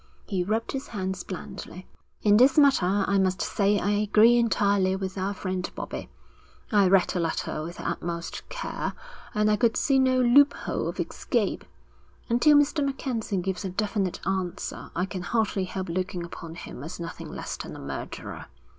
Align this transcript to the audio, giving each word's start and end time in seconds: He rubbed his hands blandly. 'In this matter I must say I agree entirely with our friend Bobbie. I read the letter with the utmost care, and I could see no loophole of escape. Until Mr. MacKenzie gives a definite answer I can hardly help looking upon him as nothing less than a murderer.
He 0.25 0.43
rubbed 0.43 0.71
his 0.71 0.87
hands 0.87 1.23
blandly. 1.23 1.85
'In 2.23 2.37
this 2.37 2.57
matter 2.57 3.05
I 3.07 3.19
must 3.19 3.39
say 3.39 3.77
I 3.77 3.91
agree 3.91 4.35
entirely 4.35 4.95
with 4.95 5.15
our 5.15 5.31
friend 5.35 5.69
Bobbie. 5.75 6.09
I 6.71 6.87
read 6.87 7.09
the 7.09 7.19
letter 7.19 7.61
with 7.61 7.77
the 7.77 7.87
utmost 7.87 8.49
care, 8.49 8.93
and 9.35 9.51
I 9.51 9.57
could 9.57 9.77
see 9.77 9.99
no 9.99 10.19
loophole 10.19 10.87
of 10.89 10.99
escape. 10.99 11.65
Until 12.29 12.57
Mr. 12.57 12.83
MacKenzie 12.83 13.37
gives 13.37 13.63
a 13.63 13.69
definite 13.69 14.19
answer 14.25 14.89
I 14.95 15.05
can 15.05 15.21
hardly 15.21 15.65
help 15.65 15.87
looking 15.87 16.23
upon 16.23 16.55
him 16.55 16.83
as 16.83 16.99
nothing 16.99 17.29
less 17.31 17.55
than 17.55 17.75
a 17.75 17.79
murderer. 17.79 18.47